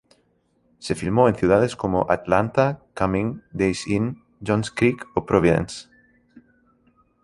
Se 0.79 0.95
filmó 0.95 1.29
en 1.29 1.35
ciudades 1.35 1.75
como 1.75 2.07
Atlanta, 2.09 2.81
Cumming, 2.95 3.43
Days 3.51 3.85
Inn, 3.85 4.23
Johns 4.43 4.71
Creek 4.71 5.05
o 5.13 5.27
Providence. 5.27 5.89